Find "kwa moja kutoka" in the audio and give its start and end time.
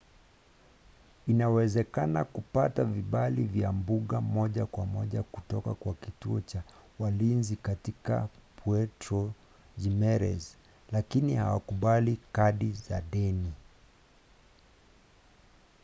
4.65-5.73